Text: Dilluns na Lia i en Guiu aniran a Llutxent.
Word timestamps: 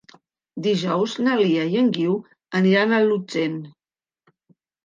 Dilluns 0.67 1.13
na 1.27 1.35
Lia 1.41 1.67
i 1.73 1.77
en 1.83 1.91
Guiu 1.97 2.17
aniran 2.61 2.97
a 2.97 3.03
Llutxent. 3.07 3.63